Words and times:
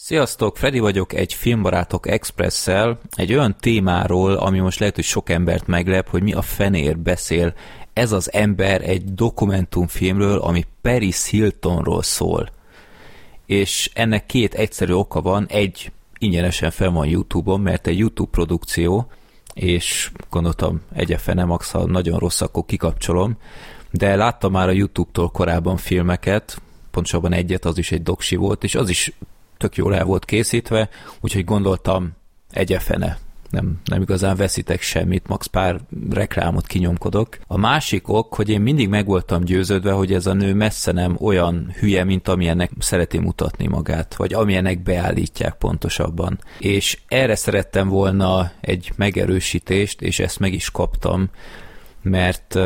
Sziasztok, 0.00 0.56
Freddy 0.56 0.78
vagyok 0.78 1.12
egy 1.12 1.34
Filmbarátok 1.34 2.08
Expressel, 2.08 2.98
egy 3.10 3.32
olyan 3.32 3.56
témáról, 3.60 4.32
ami 4.34 4.58
most 4.58 4.78
lehet, 4.78 4.94
hogy 4.94 5.04
sok 5.04 5.30
embert 5.30 5.66
meglep, 5.66 6.08
hogy 6.08 6.22
mi 6.22 6.32
a 6.32 6.42
fenér 6.42 6.98
beszél 6.98 7.54
ez 7.92 8.12
az 8.12 8.32
ember 8.32 8.88
egy 8.88 9.14
dokumentumfilmről, 9.14 10.38
ami 10.38 10.64
Paris 10.82 11.28
Hiltonról 11.28 12.02
szól. 12.02 12.50
És 13.46 13.90
ennek 13.94 14.26
két 14.26 14.54
egyszerű 14.54 14.92
oka 14.92 15.20
van, 15.20 15.46
egy 15.46 15.92
ingyenesen 16.18 16.70
fel 16.70 16.90
van 16.90 17.06
YouTube-on, 17.06 17.60
mert 17.60 17.86
egy 17.86 17.98
YouTube 17.98 18.30
produkció, 18.30 19.10
és 19.54 20.10
gondoltam, 20.30 20.80
egyefe 20.94 21.34
nem 21.34 21.48
ha 21.48 21.86
nagyon 21.86 22.18
rossz, 22.18 22.40
akkor 22.40 22.64
kikapcsolom, 22.64 23.36
de 23.90 24.16
láttam 24.16 24.52
már 24.52 24.68
a 24.68 24.72
YouTube-tól 24.72 25.30
korábban 25.30 25.76
filmeket, 25.76 26.60
pontosabban 26.90 27.32
egyet, 27.32 27.64
az 27.64 27.78
is 27.78 27.92
egy 27.92 28.02
doksi 28.02 28.36
volt, 28.36 28.64
és 28.64 28.74
az 28.74 28.88
is 28.88 29.12
tök 29.58 29.76
jól 29.76 29.94
el 29.94 30.04
volt 30.04 30.24
készítve, 30.24 30.88
úgyhogy 31.20 31.44
gondoltam, 31.44 32.12
egyefene, 32.50 33.18
nem, 33.50 33.80
nem 33.84 34.02
igazán 34.02 34.36
veszitek 34.36 34.80
semmit, 34.82 35.26
max 35.26 35.46
pár 35.46 35.80
reklámot 36.10 36.66
kinyomkodok. 36.66 37.38
A 37.46 37.58
másik 37.58 38.08
ok, 38.08 38.34
hogy 38.34 38.48
én 38.48 38.60
mindig 38.60 38.88
meg 38.88 39.06
voltam 39.06 39.44
győződve, 39.44 39.92
hogy 39.92 40.12
ez 40.12 40.26
a 40.26 40.32
nő 40.32 40.54
messze 40.54 40.92
nem 40.92 41.16
olyan 41.20 41.74
hülye, 41.78 42.04
mint 42.04 42.28
amilyennek 42.28 42.70
szereti 42.78 43.18
mutatni 43.18 43.66
magát, 43.66 44.14
vagy 44.14 44.34
amilyennek 44.34 44.82
beállítják 44.82 45.54
pontosabban. 45.54 46.38
És 46.58 46.98
erre 47.08 47.34
szerettem 47.34 47.88
volna 47.88 48.52
egy 48.60 48.92
megerősítést, 48.96 50.02
és 50.02 50.18
ezt 50.18 50.38
meg 50.38 50.52
is 50.52 50.70
kaptam, 50.70 51.30
mert 52.02 52.58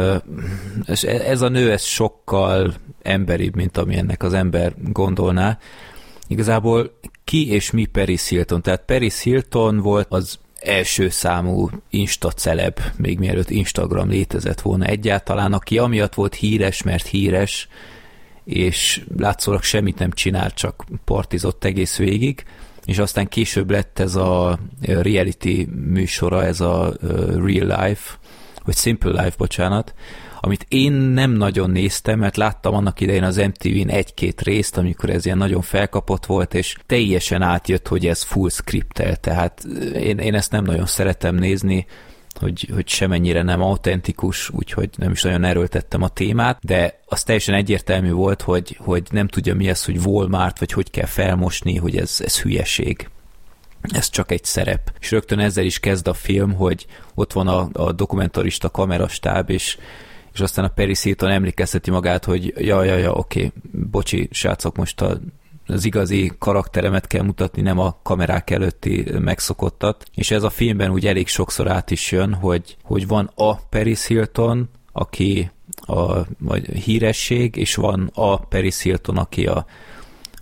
ez 1.02 1.40
a 1.40 1.48
nő 1.48 1.70
ez 1.70 1.82
sokkal 1.82 2.74
emberibb, 3.02 3.54
mint 3.54 3.76
amilyennek 3.76 4.22
az 4.22 4.32
ember 4.32 4.74
gondolná. 4.76 5.58
Igazából 6.32 6.98
ki 7.24 7.50
és 7.50 7.70
mi 7.70 7.84
Paris 7.84 8.28
Hilton? 8.28 8.62
Tehát 8.62 8.82
Paris 8.86 9.22
Hilton 9.22 9.78
volt 9.78 10.06
az 10.10 10.38
első 10.60 11.08
számú 11.08 11.68
Insta 11.90 12.30
celeb, 12.30 12.80
még 12.96 13.18
mielőtt 13.18 13.50
Instagram 13.50 14.08
létezett 14.08 14.60
volna 14.60 14.84
egyáltalán, 14.84 15.52
aki 15.52 15.78
amiatt 15.78 16.14
volt 16.14 16.34
híres, 16.34 16.82
mert 16.82 17.06
híres, 17.06 17.68
és 18.44 19.04
látszólag 19.16 19.62
semmit 19.62 19.98
nem 19.98 20.10
csinált, 20.10 20.54
csak 20.54 20.84
partizott 21.04 21.64
egész 21.64 21.96
végig, 21.96 22.44
és 22.84 22.98
aztán 22.98 23.28
később 23.28 23.70
lett 23.70 23.98
ez 23.98 24.14
a 24.14 24.58
reality 24.82 25.68
műsora, 25.88 26.44
ez 26.44 26.60
a 26.60 26.92
Real 27.26 27.84
Life, 27.84 28.18
vagy 28.64 28.76
Simple 28.76 29.22
Life, 29.22 29.34
bocsánat, 29.38 29.94
amit 30.44 30.66
én 30.68 30.92
nem 30.92 31.30
nagyon 31.30 31.70
néztem, 31.70 32.18
mert 32.18 32.36
láttam 32.36 32.74
annak 32.74 33.00
idején 33.00 33.22
az 33.22 33.36
MTV-n 33.36 33.88
egy-két 33.88 34.40
részt, 34.40 34.76
amikor 34.76 35.10
ez 35.10 35.24
ilyen 35.24 35.38
nagyon 35.38 35.62
felkapott 35.62 36.26
volt, 36.26 36.54
és 36.54 36.76
teljesen 36.86 37.42
átjött, 37.42 37.88
hogy 37.88 38.06
ez 38.06 38.22
full 38.22 38.48
scriptel, 38.48 39.16
tehát 39.16 39.64
én, 39.94 40.18
én 40.18 40.34
ezt 40.34 40.50
nem 40.50 40.64
nagyon 40.64 40.86
szeretem 40.86 41.34
nézni, 41.34 41.86
hogy, 42.40 42.68
hogy 42.74 42.88
semennyire 42.88 43.42
nem 43.42 43.62
autentikus, 43.62 44.50
úgyhogy 44.50 44.90
nem 44.96 45.10
is 45.10 45.22
nagyon 45.22 45.44
erőltettem 45.44 46.02
a 46.02 46.08
témát, 46.08 46.58
de 46.62 47.00
az 47.06 47.22
teljesen 47.22 47.54
egyértelmű 47.54 48.10
volt, 48.10 48.42
hogy, 48.42 48.76
hogy 48.80 49.02
nem 49.10 49.28
tudja 49.28 49.54
mi 49.54 49.68
ez, 49.68 49.84
hogy 49.84 49.98
Walmart, 49.98 50.58
vagy 50.58 50.72
hogy 50.72 50.90
kell 50.90 51.06
felmosni, 51.06 51.76
hogy 51.76 51.96
ez, 51.96 52.16
ez 52.24 52.40
hülyeség. 52.40 53.08
Ez 53.80 54.10
csak 54.10 54.30
egy 54.30 54.44
szerep. 54.44 54.92
És 55.00 55.10
rögtön 55.10 55.38
ezzel 55.38 55.64
is 55.64 55.78
kezd 55.78 56.08
a 56.08 56.14
film, 56.14 56.52
hogy 56.54 56.86
ott 57.14 57.32
van 57.32 57.48
a, 57.48 57.68
a 57.72 57.92
dokumentarista 57.92 58.70
kamerastáb, 58.70 59.50
és 59.50 59.76
és 60.32 60.40
aztán 60.40 60.64
a 60.64 60.68
Paris 60.68 61.02
Hilton 61.02 61.30
emlékezteti 61.30 61.90
magát, 61.90 62.24
hogy 62.24 62.54
ja, 62.56 62.82
ja, 62.82 62.96
ja, 62.96 63.12
oké, 63.12 63.52
bocsi, 63.90 64.28
srácok, 64.30 64.76
most 64.76 65.00
a 65.00 65.18
az 65.66 65.84
igazi 65.84 66.32
karakteremet 66.38 67.06
kell 67.06 67.22
mutatni, 67.22 67.62
nem 67.62 67.78
a 67.78 67.98
kamerák 68.02 68.50
előtti 68.50 69.04
megszokottat. 69.18 70.04
És 70.14 70.30
ez 70.30 70.42
a 70.42 70.50
filmben 70.50 70.90
úgy 70.90 71.06
elég 71.06 71.28
sokszor 71.28 71.70
át 71.70 71.90
is 71.90 72.12
jön, 72.12 72.34
hogy, 72.34 72.76
hogy 72.82 73.06
van 73.06 73.30
a 73.34 73.56
Paris 73.56 74.06
Hilton, 74.06 74.68
aki 74.92 75.50
a 75.76 76.20
vagy 76.38 76.66
híresség, 76.66 77.56
és 77.56 77.74
van 77.74 78.10
a 78.14 78.36
Paris 78.36 78.82
Hilton, 78.82 79.16
aki 79.16 79.46
a, 79.46 79.66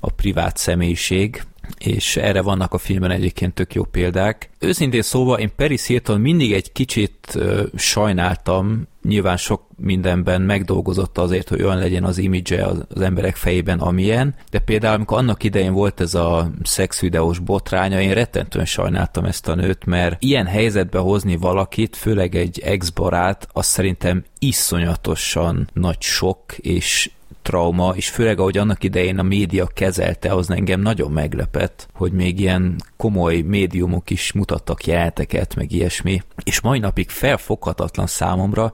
a 0.01 0.11
privát 0.11 0.57
személyiség, 0.57 1.43
és 1.79 2.17
erre 2.17 2.43
vannak 2.43 2.75
a 2.75 2.79
filmben 2.79 3.11
egyébként 3.11 3.55
tök 3.55 3.75
jó 3.75 3.85
példák. 3.85 4.51
Őszintén 4.59 5.03
szóval 5.03 5.39
én 5.39 5.51
Paris 5.57 5.87
Hilton 5.87 6.21
mindig 6.21 6.53
egy 6.53 6.73
kicsit 6.73 7.39
sajnáltam, 7.75 8.89
nyilván 9.03 9.37
sok 9.37 9.63
mindenben 9.77 10.43
megdolgozott 10.43 11.19
azért, 11.19 11.49
hogy 11.49 11.63
olyan 11.63 11.79
legyen 11.79 12.05
az 12.05 12.19
imidzse 12.19 12.65
az, 12.67 12.85
az 12.95 13.01
emberek 13.01 13.37
fejében, 13.37 13.79
amilyen, 13.79 14.35
de 14.51 14.59
például 14.59 14.95
amikor 14.95 15.19
annak 15.19 15.43
idején 15.43 15.73
volt 15.73 16.01
ez 16.01 16.15
a 16.15 16.51
szexvideós 16.63 17.39
botránya, 17.39 18.01
én 18.01 18.15
rettentően 18.15 18.65
sajnáltam 18.65 19.25
ezt 19.25 19.49
a 19.49 19.55
nőt, 19.55 19.85
mert 19.85 20.23
ilyen 20.23 20.47
helyzetbe 20.47 20.99
hozni 20.99 21.37
valakit, 21.37 21.97
főleg 21.97 22.35
egy 22.35 22.61
ex-barát, 22.65 23.49
az 23.53 23.67
szerintem 23.67 24.25
iszonyatosan 24.39 25.69
nagy 25.73 26.03
sok, 26.03 26.59
és 26.59 27.11
trauma, 27.51 27.93
és 27.97 28.09
főleg 28.09 28.39
ahogy 28.39 28.59
annak 28.59 28.85
idején 28.85 29.19
a 29.19 29.23
média 29.23 29.67
kezelte, 29.67 30.35
az 30.35 30.51
engem 30.51 30.81
nagyon 30.81 31.11
meglepett, 31.11 31.89
hogy 31.95 32.13
még 32.13 32.41
ilyen 32.41 32.77
komoly 32.97 33.41
médiumok 33.41 34.11
is 34.11 34.33
mutattak 34.33 34.87
jeleneteket, 34.87 35.55
meg 35.55 35.73
ilyesmi, 35.73 36.23
és 36.45 36.61
mai 36.61 36.79
napig 36.79 37.09
felfoghatatlan 37.09 38.07
számomra, 38.07 38.73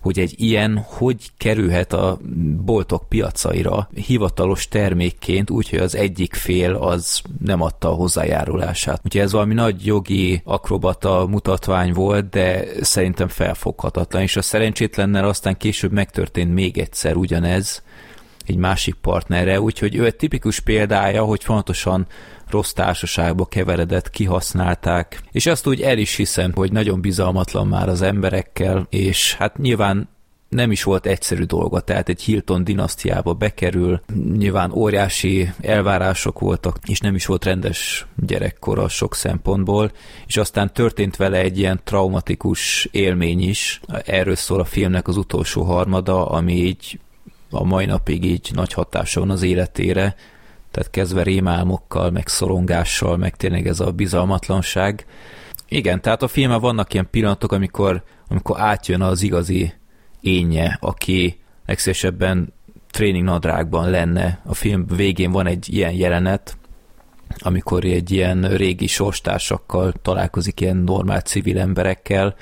hogy 0.00 0.18
egy 0.18 0.34
ilyen 0.36 0.84
hogy 0.86 1.30
kerülhet 1.36 1.92
a 1.92 2.18
boltok 2.64 3.08
piacaira 3.08 3.88
hivatalos 3.94 4.68
termékként, 4.68 5.50
úgyhogy 5.50 5.78
az 5.78 5.96
egyik 5.96 6.34
fél 6.34 6.74
az 6.74 7.22
nem 7.44 7.60
adta 7.60 7.88
a 7.88 7.94
hozzájárulását. 7.94 9.00
Úgyhogy 9.04 9.22
ez 9.22 9.32
valami 9.32 9.54
nagy 9.54 9.86
jogi 9.86 10.42
akrobata 10.44 11.26
mutatvány 11.30 11.92
volt, 11.92 12.28
de 12.28 12.64
szerintem 12.80 13.28
felfoghatatlan, 13.28 14.22
és 14.22 14.36
a 14.36 14.42
szerencsétlennel 14.42 15.28
aztán 15.28 15.56
később 15.56 15.92
megtörtént 15.92 16.54
még 16.54 16.78
egyszer 16.78 17.16
ugyanez, 17.16 17.82
egy 18.46 18.56
másik 18.56 18.94
partnerre, 18.94 19.60
úgyhogy 19.60 19.94
ő 19.94 20.04
egy 20.04 20.16
tipikus 20.16 20.60
példája, 20.60 21.24
hogy 21.24 21.44
fontosan 21.44 22.06
rossz 22.50 22.72
társaságba 22.72 23.44
keveredett, 23.44 24.10
kihasználták, 24.10 25.20
és 25.32 25.46
azt 25.46 25.66
úgy 25.66 25.80
el 25.80 25.98
is 25.98 26.16
hiszem, 26.16 26.52
hogy 26.54 26.72
nagyon 26.72 27.00
bizalmatlan 27.00 27.66
már 27.66 27.88
az 27.88 28.02
emberekkel, 28.02 28.86
és 28.90 29.34
hát 29.34 29.58
nyilván 29.58 30.08
nem 30.52 30.70
is 30.70 30.82
volt 30.82 31.06
egyszerű 31.06 31.42
dolga, 31.42 31.80
tehát 31.80 32.08
egy 32.08 32.22
Hilton 32.22 32.64
dinasztiába 32.64 33.32
bekerül, 33.32 34.00
nyilván 34.36 34.72
óriási 34.72 35.52
elvárások 35.60 36.38
voltak, 36.38 36.78
és 36.86 37.00
nem 37.00 37.14
is 37.14 37.26
volt 37.26 37.44
rendes 37.44 38.06
gyerekkora 38.16 38.88
sok 38.88 39.14
szempontból, 39.14 39.92
és 40.26 40.36
aztán 40.36 40.72
történt 40.72 41.16
vele 41.16 41.38
egy 41.38 41.58
ilyen 41.58 41.80
traumatikus 41.84 42.88
élmény 42.90 43.48
is, 43.48 43.80
erről 44.04 44.36
szól 44.36 44.60
a 44.60 44.64
filmnek 44.64 45.08
az 45.08 45.16
utolsó 45.16 45.62
harmada, 45.62 46.26
ami 46.26 46.52
így 46.52 46.98
a 47.52 47.64
mai 47.64 47.84
napig 47.84 48.24
így 48.24 48.50
nagy 48.54 48.72
hatása 48.72 49.20
van 49.20 49.30
az 49.30 49.42
életére, 49.42 50.14
tehát 50.70 50.90
kezdve 50.90 51.22
rémálmokkal, 51.22 52.10
meg 52.10 52.28
szorongással, 52.28 53.16
meg 53.16 53.36
tényleg 53.36 53.66
ez 53.66 53.80
a 53.80 53.90
bizalmatlanság. 53.90 55.06
Igen, 55.68 56.00
tehát 56.00 56.22
a 56.22 56.28
filmben 56.28 56.60
vannak 56.60 56.92
ilyen 56.92 57.08
pillanatok, 57.10 57.52
amikor, 57.52 58.02
amikor 58.28 58.60
átjön 58.60 59.02
az 59.02 59.22
igazi 59.22 59.72
énje, 60.20 60.78
aki 60.80 61.38
legszívesebben 61.66 62.52
tréning 62.90 63.24
nadrágban 63.24 63.90
lenne. 63.90 64.40
A 64.44 64.54
film 64.54 64.86
végén 64.86 65.30
van 65.30 65.46
egy 65.46 65.74
ilyen 65.74 65.92
jelenet, 65.92 66.56
amikor 67.38 67.84
egy 67.84 68.10
ilyen 68.10 68.56
régi 68.56 68.86
sorstársakkal 68.86 69.92
találkozik 70.02 70.60
ilyen 70.60 70.76
normál 70.76 71.20
civil 71.20 71.58
emberekkel, 71.58 72.34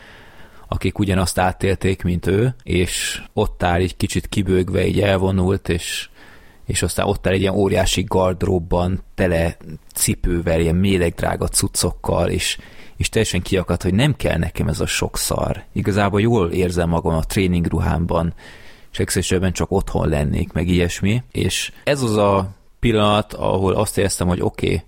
akik 0.72 0.98
ugyanazt 0.98 1.38
átélték, 1.38 2.02
mint 2.02 2.26
ő, 2.26 2.54
és 2.62 3.22
ott 3.32 3.62
áll 3.62 3.80
egy 3.80 3.96
kicsit 3.96 4.26
kibőgve, 4.26 4.86
így 4.86 5.00
elvonult, 5.00 5.68
és, 5.68 6.08
és 6.66 6.82
aztán 6.82 7.06
ott 7.06 7.26
áll 7.26 7.32
egy 7.32 7.40
ilyen 7.40 7.54
óriási 7.54 8.04
gardróbban, 8.08 9.02
tele 9.14 9.56
cipővel, 9.94 10.60
ilyen 10.60 10.76
mélegdrága 10.76 11.48
cuccokkal, 11.48 12.28
és, 12.28 12.58
és 12.96 13.08
teljesen 13.08 13.42
kiakadt, 13.42 13.82
hogy 13.82 13.94
nem 13.94 14.16
kell 14.16 14.38
nekem 14.38 14.68
ez 14.68 14.80
a 14.80 14.86
sok 14.86 15.16
szar. 15.16 15.64
Igazából 15.72 16.20
jól 16.20 16.50
érzem 16.50 16.88
magam 16.88 17.14
a 17.14 17.24
tréningruhámban, 17.24 18.34
és 18.92 18.98
legszívesebben 18.98 19.52
csak 19.52 19.70
otthon 19.70 20.08
lennék, 20.08 20.52
meg 20.52 20.68
ilyesmi. 20.68 21.22
És 21.32 21.72
ez 21.84 22.02
az 22.02 22.16
a 22.16 22.50
pillanat, 22.80 23.32
ahol 23.32 23.74
azt 23.74 23.98
éreztem, 23.98 24.26
hogy 24.28 24.40
oké, 24.40 24.66
okay, 24.66 24.82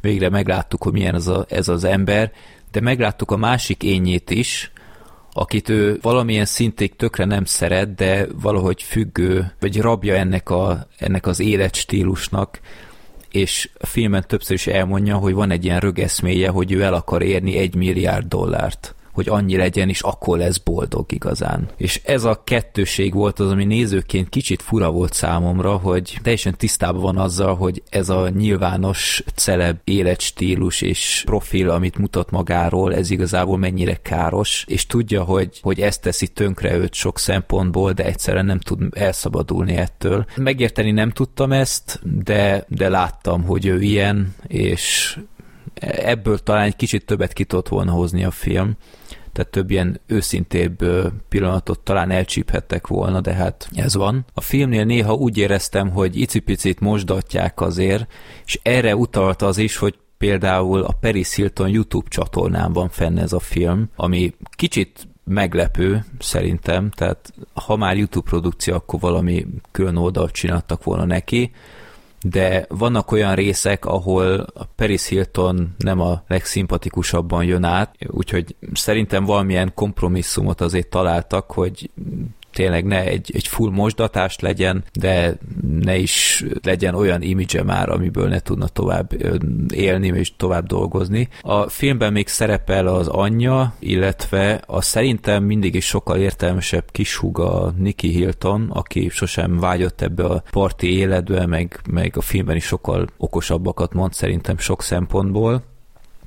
végre 0.00 0.28
megláttuk, 0.28 0.82
hogy 0.82 0.92
milyen 0.92 1.14
ez, 1.14 1.26
a, 1.26 1.46
ez 1.48 1.68
az 1.68 1.84
ember, 1.84 2.32
de 2.70 2.80
megláttuk 2.80 3.30
a 3.30 3.36
másik 3.36 3.82
ényét 3.82 4.30
is, 4.30 4.72
akit 5.38 5.68
ő 5.68 5.98
valamilyen 6.02 6.44
szintig 6.44 6.96
tökre 6.96 7.24
nem 7.24 7.44
szeret, 7.44 7.94
de 7.94 8.26
valahogy 8.40 8.82
függő, 8.82 9.52
vagy 9.60 9.80
rabja 9.80 10.14
ennek, 10.14 10.50
a, 10.50 10.86
ennek 10.98 11.26
az 11.26 11.40
életstílusnak, 11.40 12.60
és 13.30 13.70
a 13.78 13.86
filmen 13.86 14.24
többször 14.26 14.54
is 14.56 14.66
elmondja, 14.66 15.16
hogy 15.16 15.34
van 15.34 15.50
egy 15.50 15.64
ilyen 15.64 15.80
rögeszméje, 15.80 16.48
hogy 16.48 16.72
ő 16.72 16.82
el 16.82 16.94
akar 16.94 17.22
érni 17.22 17.56
egy 17.56 17.74
milliárd 17.74 18.26
dollárt 18.26 18.94
hogy 19.18 19.28
annyi 19.28 19.56
legyen, 19.56 19.88
és 19.88 20.00
akkor 20.00 20.38
lesz 20.38 20.58
boldog 20.58 21.12
igazán. 21.12 21.68
És 21.76 22.00
ez 22.04 22.24
a 22.24 22.42
kettőség 22.44 23.14
volt 23.14 23.38
az, 23.38 23.50
ami 23.50 23.64
nézőként 23.64 24.28
kicsit 24.28 24.62
fura 24.62 24.90
volt 24.90 25.12
számomra, 25.12 25.76
hogy 25.76 26.18
teljesen 26.22 26.56
tisztában 26.56 27.02
van 27.02 27.18
azzal, 27.18 27.56
hogy 27.56 27.82
ez 27.90 28.08
a 28.08 28.28
nyilvános 28.28 29.22
celeb 29.34 29.78
életstílus 29.84 30.80
és 30.80 31.22
profil, 31.26 31.70
amit 31.70 31.98
mutat 31.98 32.30
magáról, 32.30 32.94
ez 32.94 33.10
igazából 33.10 33.58
mennyire 33.58 33.94
káros, 34.02 34.64
és 34.68 34.86
tudja, 34.86 35.22
hogy, 35.22 35.58
hogy 35.62 35.80
ezt 35.80 36.02
teszi 36.02 36.28
tönkre 36.28 36.76
őt 36.76 36.94
sok 36.94 37.18
szempontból, 37.18 37.92
de 37.92 38.04
egyszerűen 38.04 38.46
nem 38.46 38.60
tud 38.60 38.80
elszabadulni 38.90 39.76
ettől. 39.76 40.26
Megérteni 40.36 40.90
nem 40.90 41.10
tudtam 41.10 41.52
ezt, 41.52 42.00
de, 42.24 42.64
de 42.68 42.88
láttam, 42.88 43.42
hogy 43.42 43.66
ő 43.66 43.80
ilyen, 43.80 44.34
és 44.46 45.16
ebből 45.80 46.38
talán 46.38 46.64
egy 46.64 46.76
kicsit 46.76 47.04
többet 47.04 47.32
ki 47.32 47.44
tudott 47.44 47.68
volna 47.68 47.92
hozni 47.92 48.24
a 48.24 48.30
film, 48.30 48.76
tehát 49.32 49.50
több 49.52 49.70
ilyen 49.70 50.00
őszintébb 50.06 50.84
pillanatot 51.28 51.80
talán 51.80 52.10
elcsíphettek 52.10 52.86
volna, 52.86 53.20
de 53.20 53.32
hát 53.32 53.68
ez 53.74 53.94
van. 53.94 54.24
A 54.34 54.40
filmnél 54.40 54.84
néha 54.84 55.14
úgy 55.14 55.38
éreztem, 55.38 55.90
hogy 55.90 56.20
icipicit 56.20 56.80
mosdatják 56.80 57.60
azért, 57.60 58.12
és 58.44 58.60
erre 58.62 58.96
utalt 58.96 59.42
az 59.42 59.58
is, 59.58 59.76
hogy 59.76 59.98
például 60.18 60.82
a 60.82 60.96
Paris 61.00 61.34
Hilton 61.34 61.68
YouTube 61.68 62.08
csatornán 62.08 62.72
van 62.72 62.88
fenn 62.88 63.18
ez 63.18 63.32
a 63.32 63.40
film, 63.40 63.90
ami 63.96 64.34
kicsit 64.50 65.08
meglepő 65.24 66.04
szerintem, 66.18 66.90
tehát 66.90 67.32
ha 67.52 67.76
már 67.76 67.96
YouTube 67.96 68.30
produkció, 68.30 68.74
akkor 68.74 69.00
valami 69.00 69.46
külön 69.70 69.96
oldalt 69.96 70.32
csináltak 70.32 70.84
volna 70.84 71.04
neki, 71.04 71.50
de 72.30 72.66
vannak 72.68 73.12
olyan 73.12 73.34
részek, 73.34 73.84
ahol 73.84 74.46
a 74.54 74.64
Paris 74.76 75.06
Hilton 75.06 75.74
nem 75.78 76.00
a 76.00 76.22
legszimpatikusabban 76.28 77.44
jön 77.44 77.64
át, 77.64 77.94
úgyhogy 78.06 78.56
szerintem 78.72 79.24
valamilyen 79.24 79.74
kompromisszumot 79.74 80.60
azért 80.60 80.88
találtak, 80.88 81.50
hogy 81.50 81.90
tényleg 82.58 82.84
ne 82.84 83.04
egy, 83.04 83.30
egy 83.34 83.46
full 83.46 83.70
mosdatást 83.70 84.40
legyen, 84.40 84.84
de 84.92 85.38
ne 85.80 85.96
is 85.96 86.44
legyen 86.62 86.94
olyan 86.94 87.22
image 87.22 87.62
már, 87.62 87.88
amiből 87.88 88.28
ne 88.28 88.38
tudna 88.38 88.68
tovább 88.68 89.12
élni 89.72 90.06
és 90.06 90.36
tovább 90.36 90.66
dolgozni. 90.66 91.28
A 91.40 91.68
filmben 91.68 92.12
még 92.12 92.28
szerepel 92.28 92.86
az 92.86 93.08
anyja, 93.08 93.74
illetve 93.78 94.62
a 94.66 94.82
szerintem 94.82 95.44
mindig 95.44 95.74
is 95.74 95.86
sokkal 95.86 96.18
értelmesebb 96.18 96.90
kishúga 96.90 97.72
Nikki 97.76 98.08
Hilton, 98.08 98.70
aki 98.70 99.08
sosem 99.08 99.58
vágyott 99.58 100.00
ebbe 100.00 100.24
a 100.24 100.42
parti 100.50 100.98
életbe, 100.98 101.46
meg, 101.46 101.80
meg 101.90 102.16
a 102.16 102.20
filmben 102.20 102.56
is 102.56 102.64
sokkal 102.64 103.06
okosabbakat 103.16 103.92
mond 103.92 104.12
szerintem 104.12 104.58
sok 104.58 104.82
szempontból 104.82 105.62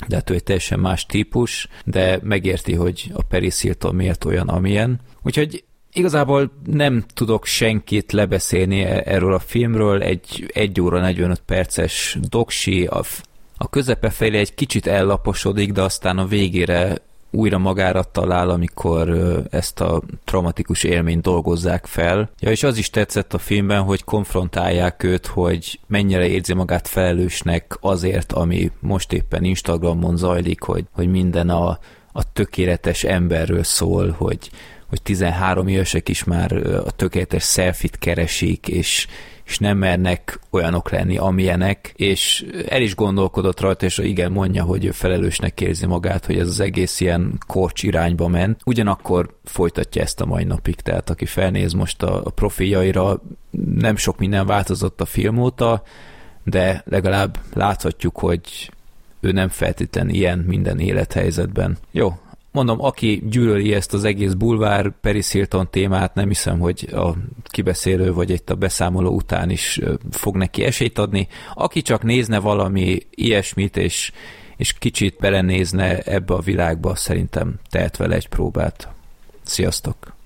de 0.07 0.15
hát 0.15 0.29
ő 0.29 0.33
egy 0.33 0.43
teljesen 0.43 0.79
más 0.79 1.05
típus, 1.05 1.67
de 1.85 2.19
megérti, 2.23 2.73
hogy 2.73 3.11
a 3.13 3.23
Paris 3.23 3.61
Hilton 3.61 3.95
miért 3.95 4.25
olyan, 4.25 4.47
amilyen. 4.47 4.99
Úgyhogy 5.23 5.63
Igazából 5.93 6.51
nem 6.65 7.03
tudok 7.13 7.45
senkit 7.45 8.11
lebeszélni 8.11 8.81
e- 8.81 9.03
erről 9.05 9.33
a 9.33 9.39
filmről, 9.39 10.01
egy 10.01 10.51
1 10.53 10.81
óra 10.81 10.99
45 10.99 11.41
perces 11.45 12.17
doksi, 12.29 12.85
a, 12.85 13.03
a 13.57 13.69
közepe 13.69 14.09
felé 14.09 14.37
egy 14.37 14.53
kicsit 14.53 14.87
ellaposodik, 14.87 15.71
de 15.71 15.81
aztán 15.81 16.17
a 16.17 16.25
végére 16.25 16.97
újra 17.31 17.57
magára 17.57 18.03
talál, 18.03 18.49
amikor 18.49 19.09
ezt 19.49 19.79
a 19.79 20.01
traumatikus 20.23 20.83
élményt 20.83 21.21
dolgozzák 21.21 21.85
fel. 21.85 22.29
Ja, 22.39 22.51
és 22.51 22.63
az 22.63 22.77
is 22.77 22.89
tetszett 22.89 23.33
a 23.33 23.37
filmben, 23.37 23.81
hogy 23.81 24.03
konfrontálják 24.03 25.03
őt, 25.03 25.25
hogy 25.25 25.79
mennyire 25.87 26.27
érzi 26.27 26.53
magát 26.53 26.87
felelősnek 26.87 27.77
azért, 27.79 28.31
ami 28.31 28.71
most 28.79 29.13
éppen 29.13 29.43
Instagramon 29.43 30.17
zajlik, 30.17 30.61
hogy, 30.61 30.85
hogy 30.91 31.07
minden 31.07 31.49
a, 31.49 31.79
a 32.11 32.33
tökéletes 32.33 33.03
emberről 33.03 33.63
szól, 33.63 34.15
hogy 34.17 34.49
hogy 34.91 35.01
13 35.01 35.67
évesek 35.67 36.09
is 36.09 36.23
már 36.23 36.53
a 36.85 36.91
tökéletes 36.91 37.43
selfit 37.43 37.97
keresik, 37.97 38.67
és, 38.67 39.07
és 39.43 39.57
nem 39.57 39.77
mernek 39.77 40.39
olyanok 40.49 40.89
lenni, 40.89 41.17
amilyenek, 41.17 41.93
és 41.95 42.45
el 42.67 42.81
is 42.81 42.95
gondolkodott 42.95 43.59
rajta, 43.59 43.85
és 43.85 43.97
igen, 43.97 44.31
mondja, 44.31 44.63
hogy 44.63 44.89
felelősnek 44.93 45.61
érzi 45.61 45.85
magát, 45.85 46.25
hogy 46.25 46.37
ez 46.37 46.47
az 46.47 46.59
egész 46.59 46.99
ilyen 46.99 47.37
korcs 47.47 47.83
irányba 47.83 48.27
ment. 48.27 48.61
Ugyanakkor 48.65 49.35
folytatja 49.43 50.01
ezt 50.01 50.21
a 50.21 50.25
mai 50.25 50.43
napig, 50.43 50.75
tehát 50.75 51.09
aki 51.09 51.25
felnéz 51.25 51.73
most 51.73 52.03
a, 52.03 52.25
a 52.25 52.29
profiljaira, 52.29 53.21
nem 53.75 53.95
sok 53.95 54.17
minden 54.17 54.45
változott 54.45 55.01
a 55.01 55.05
film 55.05 55.37
óta, 55.37 55.83
de 56.43 56.83
legalább 56.85 57.39
láthatjuk, 57.53 58.17
hogy 58.17 58.71
ő 59.19 59.31
nem 59.31 59.49
feltétlen 59.49 60.09
ilyen 60.09 60.39
minden 60.39 60.79
élethelyzetben. 60.79 61.77
Jó, 61.91 62.13
Mondom, 62.51 62.81
aki 62.81 63.23
gyűlöli 63.29 63.73
ezt 63.73 63.93
az 63.93 64.03
egész 64.03 64.33
bulvár 64.33 64.91
Paris 65.01 65.31
Hilton 65.31 65.69
témát, 65.69 66.13
nem 66.13 66.27
hiszem, 66.27 66.59
hogy 66.59 66.89
a 66.91 67.13
kibeszélő 67.43 68.13
vagy 68.13 68.31
egy 68.31 68.43
a 68.45 68.53
beszámoló 68.53 69.15
után 69.15 69.49
is 69.49 69.79
fog 70.11 70.35
neki 70.35 70.63
esélyt 70.63 70.97
adni. 70.97 71.27
Aki 71.53 71.81
csak 71.81 72.03
nézne 72.03 72.39
valami 72.39 72.99
ilyesmit, 73.09 73.77
és, 73.77 74.11
és 74.57 74.73
kicsit 74.73 75.17
belenézne 75.19 75.99
ebbe 75.99 76.33
a 76.33 76.39
világba, 76.39 76.95
szerintem 76.95 77.59
tehet 77.69 77.97
vele 77.97 78.15
egy 78.15 78.27
próbát. 78.27 78.89
Sziasztok! 79.43 80.19